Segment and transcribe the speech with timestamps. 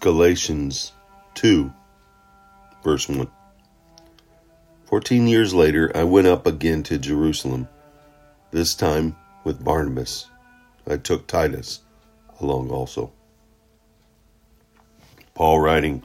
[0.00, 0.92] Galatians
[1.34, 1.70] 2,
[2.82, 3.28] verse 1.
[4.86, 7.68] Fourteen years later, I went up again to Jerusalem,
[8.50, 10.26] this time with Barnabas.
[10.88, 11.80] I took Titus
[12.40, 13.12] along also.
[15.34, 16.02] Paul writing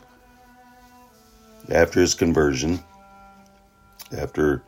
[1.71, 2.83] after his conversion,
[4.11, 4.61] after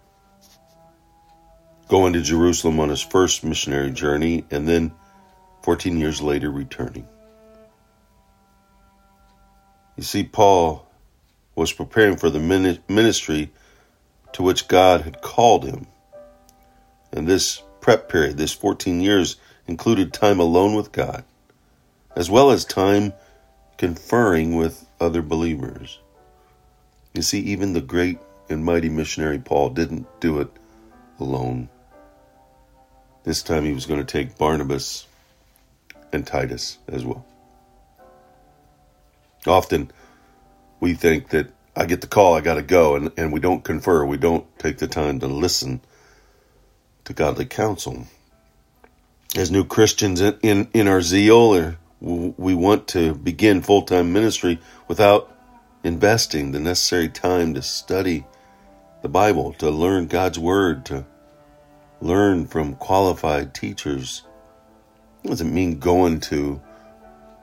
[1.90, 4.94] going to Jerusalem on his first missionary journey, and then
[5.64, 7.06] 14 years later returning.
[9.98, 10.88] You see, Paul
[11.56, 12.40] was preparing for the
[12.88, 13.52] ministry
[14.34, 15.88] to which God had called him.
[17.12, 21.24] And this prep period, this 14 years, included time alone with God,
[22.16, 23.14] as well as time
[23.78, 26.00] conferring with other believers.
[27.14, 28.20] You see, even the great
[28.50, 30.50] and mighty missionary Paul didn't do it
[31.20, 31.70] alone.
[33.24, 35.08] This time he was going to take Barnabas
[36.14, 37.26] and Titus as well.
[39.48, 39.92] Often
[40.80, 43.64] we think that I get the call, I got to go, and, and we don't
[43.64, 45.82] confer, we don't take the time to listen
[47.06, 48.08] to godly counsel.
[49.36, 54.14] As new Christians in, in, in our zeal, or we want to begin full time
[54.14, 55.36] ministry without
[55.84, 58.26] investing the necessary time to study
[59.02, 61.06] the Bible, to learn God's Word, to
[62.02, 64.24] learn from qualified teachers.
[65.24, 66.62] It doesn't mean going to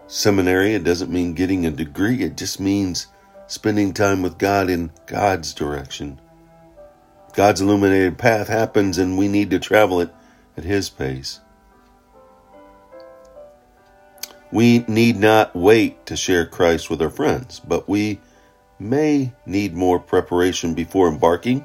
[0.07, 3.07] seminary, it doesn't mean getting a degree, it just means
[3.47, 6.21] spending time with God in God's direction.
[7.35, 10.15] God's illuminated path happens, and we need to travel it
[10.57, 11.41] at His pace.
[14.53, 18.21] We need not wait to share Christ with our friends, but we
[18.79, 21.65] may need more preparation before embarking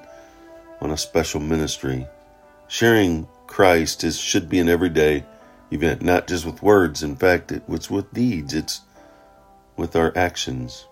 [0.81, 2.07] on a special ministry.
[2.67, 5.23] Sharing Christ is, should be an everyday
[5.71, 7.03] event, not just with words.
[7.03, 8.81] In fact, it's with deeds, it's
[9.77, 10.87] with our actions.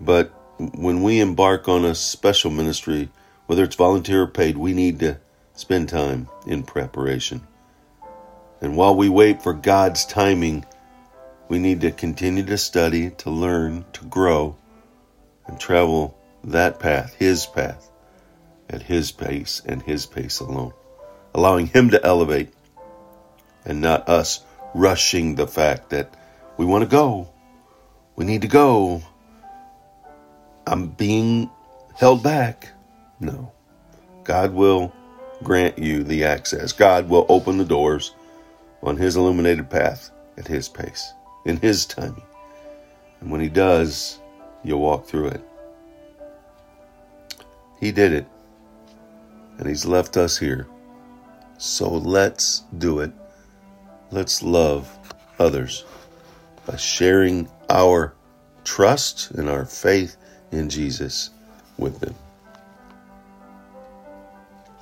[0.00, 3.10] But when we embark on a special ministry,
[3.46, 5.18] whether it's volunteer or paid, we need to
[5.54, 7.46] spend time in preparation.
[8.60, 10.64] And while we wait for God's timing,
[11.48, 14.56] we need to continue to study, to learn, to grow,
[15.46, 17.90] and travel that path, His path,
[18.68, 20.72] at His pace and His pace alone,
[21.36, 22.48] allowing Him to elevate
[23.66, 24.42] and not us
[24.74, 26.12] rushing the fact that
[26.56, 27.28] we want to go.
[28.16, 29.02] We need to go.
[30.66, 31.50] I'm being
[31.94, 32.70] held back.
[33.20, 33.52] No.
[34.24, 34.94] God will
[35.42, 36.72] grant you the access.
[36.72, 38.14] God will open the doors
[38.82, 41.12] on His illuminated path at His pace,
[41.44, 42.24] in His timing.
[43.20, 44.18] And when He does,
[44.64, 45.44] you'll walk through it.
[47.78, 48.26] He did it,
[49.58, 50.66] and He's left us here.
[51.58, 53.12] So let's do it.
[54.10, 54.90] Let's love
[55.38, 55.84] others
[56.66, 58.14] by sharing our
[58.64, 60.16] trust and our faith
[60.52, 61.30] in Jesus
[61.78, 62.14] with them.